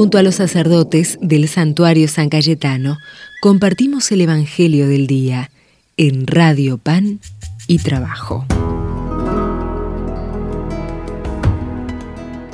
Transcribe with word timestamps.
Junto 0.00 0.16
a 0.16 0.22
los 0.22 0.36
sacerdotes 0.36 1.18
del 1.20 1.46
santuario 1.46 2.08
San 2.08 2.30
Cayetano, 2.30 2.96
compartimos 3.42 4.10
el 4.12 4.22
Evangelio 4.22 4.88
del 4.88 5.06
Día 5.06 5.50
en 5.98 6.26
Radio 6.26 6.78
Pan 6.78 7.20
y 7.66 7.80
Trabajo. 7.80 8.46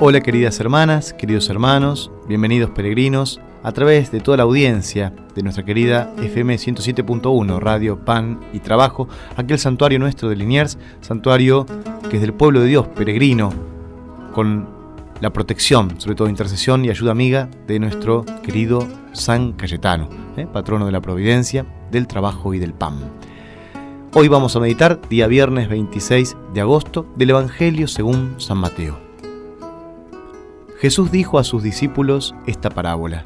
Hola 0.00 0.20
queridas 0.22 0.58
hermanas, 0.58 1.12
queridos 1.12 1.48
hermanos, 1.48 2.10
bienvenidos 2.26 2.70
peregrinos 2.70 3.40
a 3.62 3.70
través 3.70 4.10
de 4.10 4.18
toda 4.18 4.38
la 4.38 4.42
audiencia 4.42 5.14
de 5.36 5.44
nuestra 5.44 5.64
querida 5.64 6.12
FM 6.20 6.56
107.1 6.56 7.60
Radio 7.60 8.04
Pan 8.04 8.40
y 8.52 8.58
Trabajo, 8.58 9.08
aquel 9.36 9.60
santuario 9.60 10.00
nuestro 10.00 10.28
de 10.28 10.34
Liniers, 10.34 10.78
santuario 11.00 11.64
que 12.10 12.16
es 12.16 12.22
del 12.22 12.34
pueblo 12.34 12.58
de 12.58 12.66
Dios, 12.66 12.88
peregrino, 12.88 13.52
con 14.34 14.75
la 15.20 15.32
protección, 15.32 16.00
sobre 16.00 16.14
todo 16.14 16.28
intercesión 16.28 16.84
y 16.84 16.90
ayuda 16.90 17.12
amiga 17.12 17.48
de 17.66 17.78
nuestro 17.78 18.24
querido 18.42 18.86
San 19.12 19.52
Cayetano, 19.52 20.08
¿eh? 20.36 20.46
patrono 20.52 20.86
de 20.86 20.92
la 20.92 21.00
providencia, 21.00 21.66
del 21.90 22.06
trabajo 22.06 22.52
y 22.52 22.58
del 22.58 22.74
pan. 22.74 22.98
Hoy 24.14 24.28
vamos 24.28 24.56
a 24.56 24.60
meditar, 24.60 25.00
día 25.08 25.26
viernes 25.26 25.68
26 25.68 26.36
de 26.52 26.60
agosto, 26.60 27.06
del 27.16 27.30
Evangelio 27.30 27.88
según 27.88 28.34
San 28.38 28.58
Mateo. 28.58 28.98
Jesús 30.80 31.10
dijo 31.10 31.38
a 31.38 31.44
sus 31.44 31.62
discípulos 31.62 32.34
esta 32.46 32.68
parábola. 32.70 33.24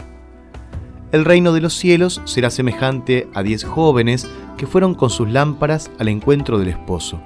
El 1.10 1.24
reino 1.24 1.52
de 1.52 1.60
los 1.60 1.74
cielos 1.74 2.22
será 2.24 2.50
semejante 2.50 3.28
a 3.34 3.42
diez 3.42 3.64
jóvenes 3.64 4.28
que 4.56 4.68
fueron 4.68 4.94
con 4.94 5.10
sus 5.10 5.28
lámparas 5.28 5.90
al 5.98 6.06
encuentro 6.06 6.58
del 6.60 6.68
esposo. 6.68 7.20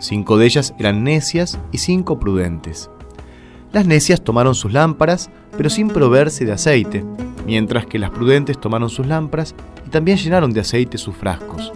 Cinco 0.00 0.36
de 0.36 0.46
ellas 0.46 0.74
eran 0.78 1.04
necias 1.04 1.60
y 1.70 1.78
cinco 1.78 2.18
prudentes. 2.18 2.90
Las 3.74 3.86
necias 3.86 4.22
tomaron 4.22 4.54
sus 4.54 4.72
lámparas, 4.72 5.30
pero 5.56 5.68
sin 5.68 5.88
proveerse 5.88 6.44
de 6.44 6.52
aceite, 6.52 7.04
mientras 7.44 7.86
que 7.86 7.98
las 7.98 8.10
prudentes 8.10 8.60
tomaron 8.60 8.88
sus 8.88 9.04
lámparas 9.04 9.52
y 9.84 9.90
también 9.90 10.16
llenaron 10.16 10.52
de 10.52 10.60
aceite 10.60 10.96
sus 10.96 11.16
frascos. 11.16 11.72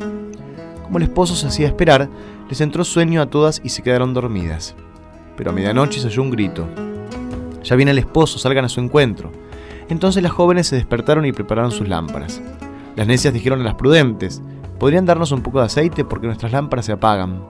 Como 0.85 0.99
el 0.99 1.03
esposo 1.03 1.35
se 1.35 1.49
hacía 1.49 1.67
esperar, 1.67 2.09
les 2.49 2.61
entró 2.61 2.85
sueño 2.85 3.21
a 3.21 3.27
todas 3.27 3.61
y 3.65 3.71
se 3.71 3.83
quedaron 3.83 4.15
dormidas. 4.15 4.77
Pero 5.37 5.51
a 5.51 5.53
medianoche 5.53 5.99
se 5.99 6.07
oyó 6.07 6.23
un 6.23 6.31
grito. 6.31 6.69
Ya 7.65 7.75
viene 7.75 7.91
el 7.91 7.99
esposo, 7.99 8.39
salgan 8.39 8.65
a 8.65 8.69
su 8.69 8.79
encuentro. 8.79 9.33
Entonces 9.89 10.23
las 10.23 10.31
jóvenes 10.31 10.69
se 10.69 10.77
despertaron 10.77 11.27
y 11.27 11.33
prepararon 11.33 11.73
sus 11.73 11.89
lámparas. 11.89 12.41
Las 12.95 13.09
necias 13.09 13.35
dijeron 13.35 13.61
a 13.63 13.65
las 13.65 13.75
prudentes, 13.75 14.41
¿podrían 14.79 15.05
darnos 15.05 15.33
un 15.33 15.43
poco 15.43 15.59
de 15.59 15.67
aceite 15.67 16.05
porque 16.05 16.29
nuestras 16.29 16.53
lámparas 16.53 16.87
se 16.87 16.93
apagan? 16.93 17.43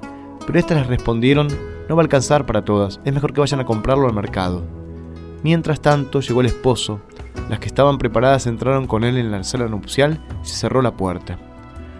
Pero 0.47 0.59
éstas 0.59 0.79
les 0.79 0.87
respondieron, 0.87 1.49
no 1.89 1.97
va 1.97 2.03
a 2.03 2.05
alcanzar 2.05 2.47
para 2.47 2.65
todas, 2.65 3.01
es 3.05 3.13
mejor 3.13 3.33
que 3.33 3.41
vayan 3.41 3.61
a 3.61 3.65
comprarlo 3.65 4.07
al 4.07 4.15
mercado. 4.15 4.63
Mientras 5.43 5.81
tanto 5.81 6.21
llegó 6.21 6.41
el 6.41 6.47
esposo, 6.47 7.01
las 7.49 7.61
que 7.61 7.67
estaban 7.67 7.99
preparadas 7.99 8.47
entraron 8.47 8.87
con 8.87 9.05
él 9.05 9.17
en 9.17 9.31
la 9.31 9.43
sala 9.45 9.69
nupcial 9.69 10.21
y 10.43 10.47
se 10.47 10.57
cerró 10.57 10.83
la 10.83 10.97
puerta. 10.97 11.39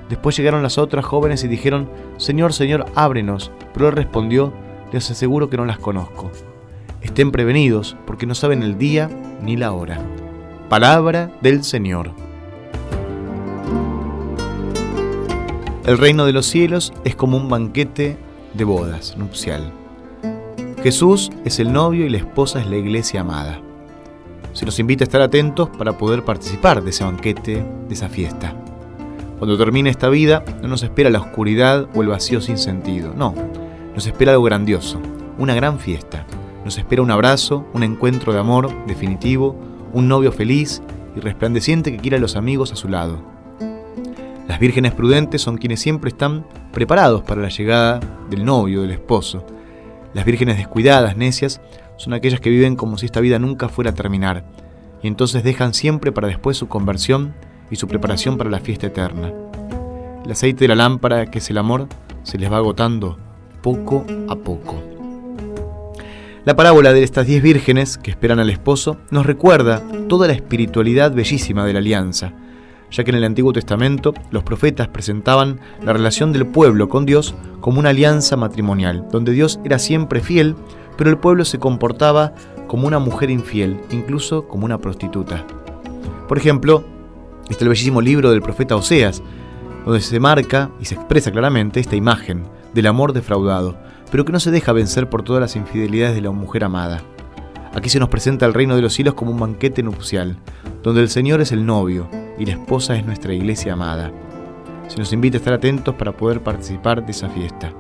Después 0.09 0.37
llegaron 0.37 0.63
las 0.63 0.79
otras 0.79 1.05
jóvenes 1.05 1.45
y 1.45 1.49
dijeron, 1.49 1.89
Señor, 2.17 2.53
Señor, 2.53 2.87
ábrenos. 2.95 3.51
Pero 3.75 3.89
él 3.89 3.97
respondió, 3.97 4.53
les 4.93 5.11
aseguro 5.11 5.51
que 5.51 5.57
no 5.57 5.67
las 5.67 5.79
conozco. 5.79 6.31
Estén 7.03 7.31
prevenidos, 7.31 7.97
porque 8.07 8.27
no 8.27 8.35
saben 8.35 8.63
el 8.63 8.79
día 8.79 9.11
ni 9.43 9.57
la 9.57 9.73
hora. 9.73 10.01
Palabra 10.69 11.31
del 11.41 11.63
Señor. 11.63 12.11
El 15.85 15.97
reino 15.97 16.27
de 16.27 16.33
los 16.33 16.47
cielos 16.47 16.93
es 17.05 17.15
como 17.15 17.37
un 17.37 17.49
banquete 17.49 18.19
de 18.59 18.65
bodas 18.65 19.17
nupcial. 19.17 19.73
Jesús 20.83 21.31
es 21.45 21.61
el 21.61 21.73
novio 21.73 22.05
y 22.05 22.11
la 22.11 22.19
esposa 22.19 22.61
es 22.61 22.67
la 22.67 22.77
iglesia 22.77 23.23
amada. 23.23 23.61
Se 24.53 24.67
nos 24.67 24.79
invita 24.81 25.05
a 25.05 25.07
estar 25.07 25.23
atentos 25.23 25.71
para 25.71 25.97
poder 25.97 26.25
participar 26.25 26.83
de 26.83 26.91
ese 26.91 27.05
banquete, 27.05 27.65
de 27.89 27.95
esa 27.95 28.09
fiesta. 28.09 28.55
Cuando 29.39 29.57
termine 29.57 29.91
esta 29.91 30.09
vida, 30.09 30.45
no 30.61 30.69
nos 30.69 30.83
espera 30.83 31.09
la 31.09 31.21
oscuridad 31.21 31.89
o 31.95 32.03
el 32.03 32.09
vacío 32.09 32.41
sin 32.41 32.59
sentido, 32.59 33.15
no, 33.17 33.35
nos 33.95 34.07
espera 34.07 34.33
algo 34.33 34.45
grandioso, 34.45 35.01
una 35.39 35.55
gran 35.55 35.79
fiesta. 35.79 36.27
Nos 36.65 36.77
espera 36.77 37.03
un 37.03 37.13
abrazo, 37.13 37.65
un 37.73 37.85
encuentro 37.85 38.33
de 38.33 38.41
amor 38.41 38.71
definitivo, 38.87 39.57
un 39.93 40.09
novio 40.09 40.33
feliz 40.33 40.83
y 41.17 41.21
resplandeciente 41.21 41.93
que 41.93 41.99
quiera 41.99 42.17
a 42.17 42.21
los 42.21 42.35
amigos 42.35 42.73
a 42.73 42.77
su 42.77 42.89
lado. 42.89 43.38
Las 44.59 44.63
vírgenes 44.63 44.93
prudentes 44.93 45.41
son 45.41 45.57
quienes 45.57 45.79
siempre 45.79 46.09
están 46.09 46.45
preparados 46.73 47.23
para 47.23 47.41
la 47.41 47.49
llegada 47.49 48.01
del 48.29 48.45
novio, 48.45 48.83
del 48.83 48.91
esposo. 48.91 49.47
Las 50.15 50.25
vírgenes 50.25 50.57
descuidadas, 50.57 51.17
necias, 51.17 51.61
son 51.97 52.13
aquellas 52.13 52.41
que 52.41 52.51
viven 52.51 52.75
como 52.75 52.99
si 52.99 53.07
esta 53.07 53.21
vida 53.21 53.39
nunca 53.39 53.69
fuera 53.69 53.93
a 53.93 53.95
terminar, 53.95 54.43
y 55.01 55.07
entonces 55.07 55.45
dejan 55.45 55.75
siempre 55.75 56.11
para 56.11 56.27
después 56.27 56.57
su 56.57 56.67
conversión 56.67 57.37
y 57.71 57.77
su 57.77 57.87
preparación 57.87 58.37
para 58.37 58.51
la 58.51 58.59
fiesta 58.59 58.89
eterna. 58.89 59.33
El 60.25 60.33
aceite 60.33 60.65
de 60.65 60.69
la 60.69 60.75
lámpara, 60.75 61.27
que 61.27 61.39
es 61.39 61.49
el 61.51 61.59
amor, 61.59 61.87
se 62.25 62.37
les 62.37 62.51
va 62.51 62.57
agotando 62.57 63.17
poco 63.63 64.05
a 64.29 64.35
poco. 64.35 64.83
La 66.45 66.57
parábola 66.57 66.93
de 66.93 67.05
estas 67.05 67.29
diez 67.29 67.45
vírgenes 67.45 67.97
que 67.97 68.11
esperan 68.11 68.41
al 68.41 68.51
esposo 68.51 68.97
nos 69.13 69.25
recuerda 69.25 69.85
toda 70.09 70.27
la 70.27 70.33
espiritualidad 70.33 71.13
bellísima 71.13 71.65
de 71.65 71.75
la 71.75 71.79
alianza, 71.79 72.33
ya 72.91 73.05
que 73.05 73.11
en 73.11 73.17
el 73.17 73.25
Antiguo 73.25 73.53
Testamento 73.53 74.15
los 74.31 74.43
profetas 74.43 74.89
presentaban 74.89 75.61
la 75.83 75.93
relación 75.93 76.33
del 76.33 76.47
pueblo 76.47 76.89
con 76.89 77.07
Dios 77.07 77.35
como 77.61 77.79
una 77.79 77.91
alianza 77.91 78.37
matrimonial, 78.37 79.07
donde 79.11 79.33
Dios 79.33 79.61
era 79.65 79.79
siempre 79.79 80.21
fiel, 80.21 80.57
pero 80.97 81.11
el 81.11 81.19
pueblo 81.19 81.45
se 81.45 81.59
comportaba 81.59 82.35
como 82.67 82.87
una 82.87 82.99
mujer 82.99 83.31
infiel, 83.31 83.81
incluso 83.91 84.47
como 84.47 84.65
una 84.65 84.79
prostituta. 84.79 85.47
Por 86.27 86.39
ejemplo, 86.39 86.85
está 87.49 87.65
el 87.65 87.71
bellísimo 87.71 88.01
libro 88.01 88.31
del 88.31 88.43
profeta 88.43 88.77
Oseas, 88.77 89.23
donde 89.85 90.01
se 90.01 90.21
marca 90.21 90.71
y 90.81 90.85
se 90.85 90.95
expresa 90.95 91.31
claramente 91.31 91.81
esta 91.81 91.97
imagen 91.97 92.45
del 92.75 92.87
amor 92.87 93.13
defraudado, 93.13 93.77
pero 94.11 94.25
que 94.25 94.33
no 94.33 94.41
se 94.41 94.51
deja 94.51 94.73
vencer 94.73 95.09
por 95.09 95.23
todas 95.23 95.41
las 95.41 95.57
infidelidades 95.57 96.15
de 96.15 96.23
la 96.23 96.31
mujer 96.31 96.65
amada. 96.65 97.03
Aquí 97.75 97.89
se 97.89 98.01
nos 98.01 98.09
presenta 98.09 98.45
el 98.47 98.55
reino 98.55 98.77
de 98.77 98.83
los 98.83 98.93
cielos 98.93 99.15
como 99.15 99.31
un 99.31 99.41
banquete 99.41 99.83
nupcial, 99.83 100.37
donde 100.83 101.01
el 101.01 101.09
Señor 101.09 101.41
es 101.41 101.53
el 101.53 101.65
novio 101.65 102.09
y 102.39 102.47
la 102.47 102.53
esposa 102.53 102.97
es 102.97 103.05
nuestra 103.05 103.33
iglesia 103.35 103.73
amada. 103.73 104.13
Se 104.89 104.97
nos 104.99 105.13
invita 105.13 105.37
a 105.37 105.41
estar 105.41 105.53
atentos 105.53 105.95
para 105.95 106.13
poder 106.13 106.43
participar 106.43 107.05
de 107.05 107.13
esa 107.13 107.29
fiesta. 107.29 107.73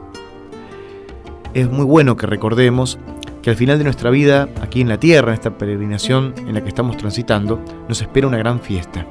Es 1.54 1.70
muy 1.70 1.84
bueno 1.84 2.16
que 2.16 2.26
recordemos 2.26 2.98
que 3.42 3.50
al 3.50 3.56
final 3.56 3.78
de 3.78 3.84
nuestra 3.84 4.10
vida, 4.10 4.48
aquí 4.60 4.80
en 4.80 4.88
la 4.88 5.00
tierra, 5.00 5.28
en 5.28 5.34
esta 5.34 5.56
peregrinación 5.56 6.34
en 6.36 6.54
la 6.54 6.62
que 6.62 6.68
estamos 6.68 6.96
transitando, 6.96 7.60
nos 7.88 8.02
espera 8.02 8.26
una 8.26 8.38
gran 8.38 8.60
fiesta, 8.60 9.06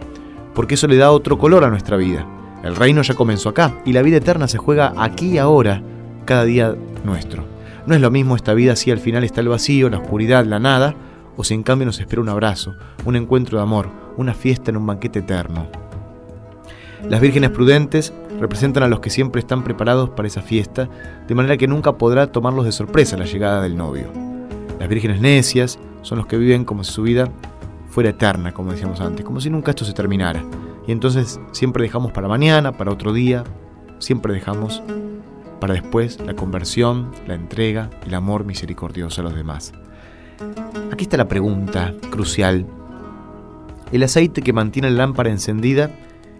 porque 0.53 0.75
eso 0.75 0.87
le 0.87 0.97
da 0.97 1.11
otro 1.11 1.37
color 1.37 1.63
a 1.63 1.69
nuestra 1.69 1.97
vida. 1.97 2.25
El 2.63 2.75
reino 2.75 3.01
ya 3.01 3.15
comenzó 3.15 3.49
acá 3.49 3.73
y 3.85 3.93
la 3.93 4.01
vida 4.01 4.17
eterna 4.17 4.47
se 4.47 4.57
juega 4.57 4.93
aquí 4.97 5.31
y 5.31 5.37
ahora, 5.37 5.81
cada 6.25 6.43
día 6.43 6.75
nuestro. 7.03 7.45
No 7.85 7.95
es 7.95 8.01
lo 8.01 8.11
mismo 8.11 8.35
esta 8.35 8.53
vida 8.53 8.75
si 8.75 8.91
al 8.91 8.99
final 8.99 9.23
está 9.23 9.41
el 9.41 9.47
vacío, 9.47 9.89
la 9.89 9.99
oscuridad, 9.99 10.45
la 10.45 10.59
nada, 10.59 10.93
o 11.37 11.43
si 11.43 11.53
en 11.53 11.63
cambio 11.63 11.85
nos 11.85 11.99
espera 11.99 12.21
un 12.21 12.29
abrazo, 12.29 12.75
un 13.05 13.15
encuentro 13.15 13.57
de 13.57 13.63
amor, 13.63 13.89
una 14.17 14.33
fiesta 14.33 14.71
en 14.71 14.77
un 14.77 14.87
banquete 14.87 15.19
eterno. 15.19 15.67
Las 17.07 17.21
vírgenes 17.21 17.51
prudentes 17.51 18.11
representan 18.39 18.83
a 18.83 18.87
los 18.87 18.99
que 18.99 19.11
siempre 19.11 19.39
están 19.39 19.63
preparados 19.63 20.09
para 20.09 20.27
esa 20.27 20.41
fiesta, 20.41 20.89
de 21.27 21.35
manera 21.35 21.55
que 21.55 21.67
nunca 21.67 21.97
podrá 21.97 22.31
tomarlos 22.31 22.65
de 22.65 22.71
sorpresa 22.71 23.15
la 23.17 23.25
llegada 23.25 23.61
del 23.61 23.77
novio. 23.77 24.11
Las 24.79 24.89
vírgenes 24.89 25.21
necias 25.21 25.79
son 26.01 26.17
los 26.17 26.27
que 26.27 26.37
viven 26.37 26.65
como 26.65 26.83
si 26.83 26.91
su 26.91 27.03
vida 27.03 27.31
fuera 27.89 28.09
eterna, 28.09 28.51
como 28.51 28.71
decíamos 28.71 28.99
antes, 28.99 29.25
como 29.25 29.39
si 29.39 29.49
nunca 29.49 29.71
esto 29.71 29.85
se 29.85 29.93
terminara. 29.93 30.43
Y 30.87 30.91
entonces 30.91 31.39
siempre 31.51 31.83
dejamos 31.83 32.11
para 32.11 32.27
mañana, 32.27 32.71
para 32.71 32.91
otro 32.91 33.13
día, 33.13 33.43
siempre 33.99 34.33
dejamos 34.33 34.81
para 35.59 35.73
después 35.73 36.19
la 36.19 36.35
conversión, 36.35 37.11
la 37.27 37.35
entrega, 37.35 37.89
el 38.05 38.13
amor 38.13 38.45
misericordioso 38.45 39.21
a 39.21 39.23
los 39.23 39.35
demás. 39.35 39.73
Aquí 40.91 41.03
está 41.03 41.17
la 41.17 41.27
pregunta 41.27 41.93
crucial. 42.09 42.65
El 43.91 44.03
aceite 44.03 44.41
que 44.41 44.53
mantiene 44.53 44.89
la 44.91 44.97
lámpara 44.97 45.29
encendida 45.29 45.91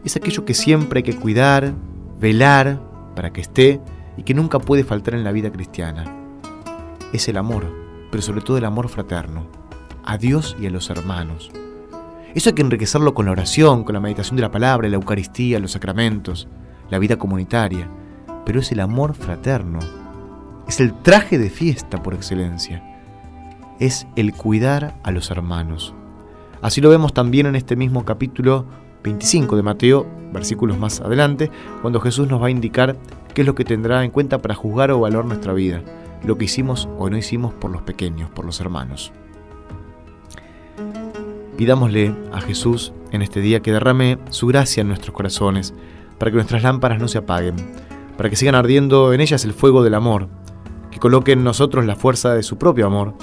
es 0.04 0.16
aquello 0.16 0.46
que 0.46 0.54
siempre 0.54 1.00
hay 1.00 1.04
que 1.04 1.16
cuidar, 1.16 1.74
velar 2.20 2.82
para 3.16 3.32
que 3.32 3.42
esté 3.42 3.82
y 4.18 4.24
que 4.24 4.34
nunca 4.34 4.60
puede 4.60 4.84
faltar 4.84 5.14
en 5.14 5.24
la 5.24 5.32
vida 5.32 5.52
cristiana. 5.52 6.06
Es 7.14 7.28
el 7.28 7.38
amor, 7.38 7.72
pero 8.12 8.22
sobre 8.22 8.42
todo 8.42 8.58
el 8.58 8.66
amor 8.66 8.90
fraterno, 8.90 9.48
a 10.04 10.18
Dios 10.18 10.56
y 10.60 10.68
a 10.68 10.70
los 10.70 10.90
hermanos. 10.90 11.52
Eso 12.36 12.50
hay 12.50 12.56
que 12.56 12.62
enriquecerlo 12.62 13.14
con 13.14 13.26
la 13.26 13.32
oración, 13.32 13.84
con 13.84 13.94
la 13.94 14.02
meditación 14.02 14.36
de 14.36 14.42
la 14.42 14.52
palabra, 14.52 14.90
la 14.90 14.96
Eucaristía, 14.96 15.60
los 15.60 15.72
sacramentos, 15.72 16.48
la 16.90 17.00
vida 17.00 17.18
comunitaria 17.18 17.90
pero 18.48 18.62
es 18.62 18.72
el 18.72 18.80
amor 18.80 19.14
fraterno. 19.14 19.80
Es 20.70 20.80
el 20.80 20.94
traje 21.02 21.38
de 21.38 21.50
fiesta 21.50 22.02
por 22.02 22.14
excelencia. 22.14 22.97
Es 23.80 24.08
el 24.16 24.34
cuidar 24.34 25.00
a 25.04 25.12
los 25.12 25.30
hermanos. 25.30 25.94
Así 26.62 26.82
lo 26.82 26.90
vemos 26.90 27.14
también 27.14 27.46
en 27.46 27.56
este 27.56 27.76
mismo 27.76 28.06
capítulo 28.06 28.66
25 29.04 29.56
de 29.56 29.62
Mateo, 29.62 30.08
versículos 30.34 30.80
más 30.80 31.00
adelante, 31.00 31.52
cuando 31.82 32.02
Jesús 32.02 32.28
nos 32.28 32.42
va 32.42 32.48
a 32.48 32.52
indicar 32.52 32.98
qué 33.36 33.42
es 33.42 33.48
lo 33.48 33.54
que 33.54 33.66
tendrá 33.66 34.04
en 34.04 34.10
cuenta 34.10 34.42
para 34.42 34.56
juzgar 34.56 34.90
o 34.90 35.02
valorar 35.02 35.26
nuestra 35.26 35.54
vida, 35.54 35.84
lo 36.26 36.40
que 36.40 36.46
hicimos 36.46 36.90
o 36.98 37.08
no 37.10 37.18
hicimos 37.18 37.54
por 37.54 37.70
los 37.70 37.84
pequeños, 37.84 38.32
por 38.32 38.46
los 38.46 38.60
hermanos. 38.60 39.12
Pidámosle 41.56 42.16
a 42.34 42.42
Jesús 42.42 42.94
en 43.12 43.22
este 43.22 43.42
día 43.42 43.62
que 43.62 43.72
derrame 43.72 44.18
su 44.32 44.48
gracia 44.48 44.82
en 44.82 44.88
nuestros 44.88 45.16
corazones, 45.16 45.76
para 46.18 46.32
que 46.32 46.36
nuestras 46.36 46.64
lámparas 46.64 47.00
no 47.00 47.08
se 47.08 47.20
apaguen, 47.20 47.56
para 48.18 48.32
que 48.32 48.36
sigan 48.36 48.56
ardiendo 48.56 49.14
en 49.14 49.22
ellas 49.22 49.46
el 49.46 49.54
fuego 49.54 49.84
del 49.84 49.94
amor, 49.94 50.30
que 50.90 50.98
coloque 50.98 51.34
en 51.34 51.44
nosotros 51.44 51.86
la 51.86 51.96
fuerza 51.96 52.34
de 52.34 52.42
su 52.42 52.58
propio 52.58 52.88
amor, 52.88 53.14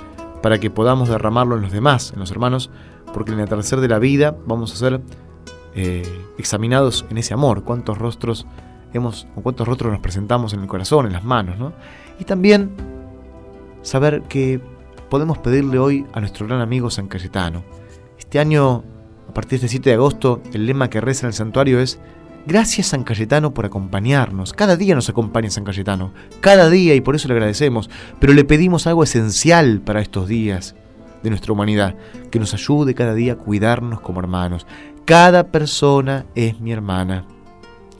para 0.45 0.61
que 0.61 0.69
podamos 0.69 1.09
derramarlo 1.09 1.57
en 1.57 1.63
los 1.63 1.73
demás, 1.73 2.13
en 2.13 2.21
los 2.21 2.31
hermanos, 2.31 2.69
porque 3.15 3.33
en 3.33 3.39
el 3.39 3.47
atardecer 3.47 3.81
de 3.81 3.89
la 3.89 3.99
vida 3.99 4.37
vamos 4.45 4.75
a 4.75 4.77
ser 4.77 5.01
eh, 5.75 6.07
examinados 6.37 7.07
en 7.09 7.17
ese 7.17 7.33
amor, 7.33 7.65
cuántos 7.65 7.97
rostros 7.97 8.47
hemos, 8.93 9.27
o 9.37 9.41
cuántos 9.41 9.67
rostros 9.67 9.91
nos 9.91 10.03
presentamos 10.03 10.53
en 10.53 10.61
el 10.61 10.67
corazón, 10.67 11.07
en 11.07 11.15
las 11.15 11.25
manos, 11.25 11.59
¿no? 11.59 11.73
Y 12.19 12.25
también 12.25 12.77
saber 13.81 14.21
que 14.25 14.61
podemos 15.09 15.39
pedirle 15.39 15.79
hoy 15.79 16.05
a 16.13 16.21
nuestro 16.21 16.47
gran 16.47 16.61
amigo 16.61 16.91
San 16.91 17.09
Cayetano. 17.09 17.65
Este 18.19 18.39
año, 18.39 18.85
a 19.27 19.33
partir 19.33 19.61
de 19.61 19.65
este 19.65 19.69
7 19.69 19.89
de 19.89 19.95
agosto, 19.95 20.43
el 20.53 20.67
lema 20.67 20.91
que 20.91 21.01
reza 21.01 21.25
en 21.25 21.29
el 21.29 21.33
santuario 21.33 21.81
es 21.81 21.99
Gracias 22.47 22.89
San 22.89 23.05
Cayetano 23.05 23.55
por 23.55 23.65
acompañarnos. 23.65 24.53
Cada 24.53 24.77
día 24.77 24.95
nos 24.95 25.09
acompaña 25.09 25.49
San 25.51 25.65
Cayetano. 25.65 26.13
Cada 26.41 26.69
día 26.69 26.95
y 26.95 27.01
por 27.01 27.17
eso 27.17 27.27
le 27.29 27.35
agradecemos. 27.35 27.89
Pero 28.21 28.35
le 28.35 28.45
pedimos 28.45 28.87
algo 28.87 29.03
esencial 29.03 29.81
para 29.81 30.03
estos 30.03 30.29
días 30.29 30.75
de 31.23 31.31
nuestra 31.31 31.55
humanidad. 31.55 31.97
Que 32.31 32.39
nos 32.39 32.53
ayude 32.53 32.95
cada 32.95 33.15
día 33.15 33.33
a 33.33 33.37
cuidarnos 33.37 34.01
como 34.01 34.21
hermanos. 34.21 34.67
Cada 35.07 35.45
persona 35.45 36.27
es 36.35 36.61
mi 36.61 36.71
hermana. 36.71 37.25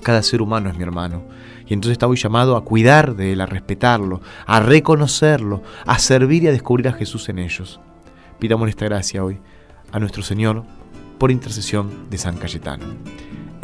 Cada 0.03 0.23
ser 0.23 0.43
humano 0.43 0.69
es 0.69 0.77
mi 0.77 0.83
hermano. 0.83 1.25
Y 1.67 1.73
entonces 1.73 1.93
está 1.93 2.07
hoy 2.07 2.19
llamado 2.19 2.57
a 2.57 2.65
cuidar 2.65 3.17
de 3.17 3.33
él, 3.33 3.41
a 3.41 3.47
respetarlo, 3.47 4.21
a 4.47 4.61
reconocerlo, 4.61 5.63
a 5.87 5.99
servir 5.99 6.43
y 6.43 6.49
a 6.49 6.53
descubrir 6.53 6.89
a 6.89 6.93
Jesús 6.93 7.31
en 7.31 7.39
ellos. 7.39 7.81
Pidamos 8.39 8.69
esta 8.69 8.85
gracia 8.85 9.25
hoy 9.25 9.41
a 9.91 9.99
nuestro 9.99 10.23
Señor 10.23 10.65
por 11.19 11.31
intercesión 11.31 12.11
de 12.11 12.19
San 12.19 12.37
Cayetano. 12.37 12.85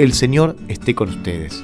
El 0.00 0.14
Señor 0.14 0.56
esté 0.69 0.94
con 0.94 1.11
ustedes. 1.11 1.62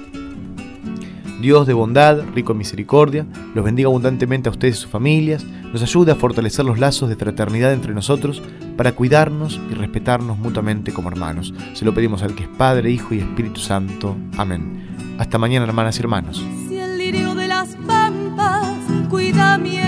Dios 1.41 1.67
de 1.67 1.73
bondad, 1.73 2.23
rico 2.35 2.53
en 2.53 2.59
misericordia, 2.59 3.25
los 3.55 3.65
bendiga 3.65 3.87
abundantemente 3.87 4.51
a 4.51 4.53
ustedes 4.53 4.77
y 4.77 4.81
sus 4.83 4.91
familias, 4.91 5.43
nos 5.73 5.83
ayude 5.83 6.13
a 6.13 6.17
fortalecer 6.17 6.67
los 6.67 6.79
lazos 6.79 7.09
de 7.09 7.17
fraternidad 7.17 7.73
entre 7.73 7.95
nosotros 7.95 8.43
para 8.77 8.93
cuidarnos 8.93 9.59
y 9.71 9.75
respetarnos 9.75 10.37
mutuamente 10.37 10.93
como 10.93 11.09
hermanos. 11.09 11.55
Se 11.73 11.87
lo 11.87 11.95
pedimos 11.95 12.23
al 12.23 12.35
que 12.35 12.43
es 12.43 12.51
Padre, 12.51 12.91
Hijo 12.91 13.15
y 13.15 13.21
Espíritu 13.21 13.59
Santo. 13.59 14.15
Amén. 14.37 14.87
Hasta 15.19 15.39
mañana, 15.39 15.65
hermanas 15.65 15.97
y 15.97 16.01
hermanos. 16.01 16.45
Si 16.69 16.77
el 16.77 16.99
lirio 16.99 17.35
de 17.35 17.49
las 17.49 17.75
pampas 17.87 18.77
cuida 19.09 19.57
mi 19.57 19.79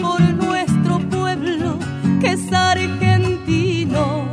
por 0.00 0.20
nuestro 0.20 0.98
pueblo 1.10 1.78
que 2.20 2.32
es 2.32 2.52
argentino. 2.52 4.24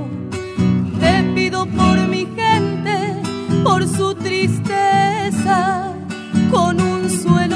Te 0.99 1.23
pido 1.35 1.65
por 1.67 1.97
mi 2.07 2.27
gente, 2.35 3.21
por 3.63 3.87
su 3.87 4.15
tristeza, 4.15 5.93
con 6.51 6.81
un 6.81 7.09
suelo 7.09 7.54